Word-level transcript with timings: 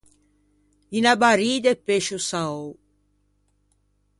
Unna 0.97 1.13
barî 1.21 1.53
de 1.65 1.73
pescio 1.87 2.19
saou. 2.29 2.65